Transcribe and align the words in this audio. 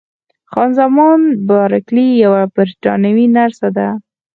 خان 0.51 0.69
زمان 0.79 1.19
بارکلي 1.47 2.05
یوه 2.23 2.41
بریتانوۍ 2.55 3.25
نرسه 3.35 3.67
ده. 3.77 3.87